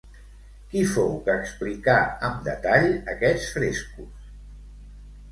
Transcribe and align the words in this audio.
Qui 0.69 0.79
fou 0.91 1.09
que 1.25 1.33
explicà 1.41 1.97
amb 2.29 2.39
detall 2.47 2.87
aquests 3.13 3.51
frescos? 3.57 4.25